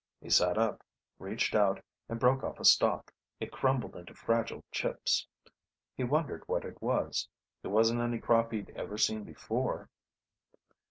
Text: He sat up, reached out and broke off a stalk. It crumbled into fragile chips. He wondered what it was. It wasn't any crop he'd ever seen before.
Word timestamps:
He 0.19 0.31
sat 0.31 0.57
up, 0.57 0.81
reached 1.19 1.53
out 1.53 1.79
and 2.09 2.19
broke 2.19 2.43
off 2.43 2.59
a 2.59 2.65
stalk. 2.65 3.13
It 3.39 3.51
crumbled 3.51 3.95
into 3.95 4.15
fragile 4.15 4.63
chips. 4.71 5.27
He 5.95 6.03
wondered 6.03 6.41
what 6.47 6.65
it 6.65 6.81
was. 6.81 7.27
It 7.61 7.67
wasn't 7.67 8.01
any 8.01 8.17
crop 8.17 8.51
he'd 8.51 8.71
ever 8.75 8.97
seen 8.97 9.23
before. 9.23 9.89